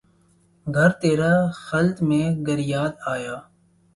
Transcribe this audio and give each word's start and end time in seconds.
گھر 0.67 0.89
ترا 1.01 1.33
خلد 1.65 1.95
میں 2.07 2.25
گر 2.47 2.59
یاد 2.73 2.93
آیا 3.13 3.35